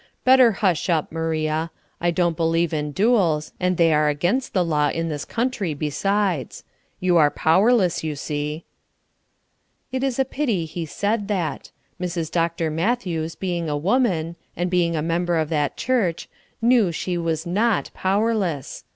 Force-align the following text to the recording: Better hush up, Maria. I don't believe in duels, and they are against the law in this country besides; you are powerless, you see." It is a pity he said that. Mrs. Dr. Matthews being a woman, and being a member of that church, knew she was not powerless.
Better 0.23 0.53
hush 0.53 0.89
up, 0.89 1.11
Maria. 1.11 1.69
I 1.99 2.09
don't 2.09 2.35
believe 2.35 2.73
in 2.73 2.91
duels, 2.91 3.53
and 3.59 3.77
they 3.77 3.93
are 3.93 4.09
against 4.09 4.51
the 4.51 4.65
law 4.65 4.89
in 4.89 5.09
this 5.09 5.25
country 5.25 5.75
besides; 5.75 6.63
you 6.99 7.17
are 7.17 7.29
powerless, 7.29 8.03
you 8.03 8.15
see." 8.15 8.65
It 9.91 10.03
is 10.03 10.17
a 10.17 10.25
pity 10.25 10.65
he 10.65 10.87
said 10.87 11.27
that. 11.27 11.69
Mrs. 12.01 12.31
Dr. 12.31 12.71
Matthews 12.71 13.35
being 13.35 13.69
a 13.69 13.77
woman, 13.77 14.37
and 14.57 14.71
being 14.71 14.95
a 14.95 15.03
member 15.03 15.37
of 15.37 15.49
that 15.49 15.77
church, 15.77 16.27
knew 16.63 16.91
she 16.91 17.15
was 17.15 17.45
not 17.45 17.91
powerless. 17.93 18.83